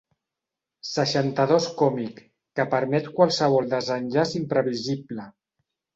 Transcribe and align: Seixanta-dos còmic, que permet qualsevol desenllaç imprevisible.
Seixanta-dos 0.91 1.67
còmic, 1.83 2.21
que 2.61 2.67
permet 2.73 3.13
qualsevol 3.19 3.69
desenllaç 3.75 4.37
imprevisible. 4.41 5.29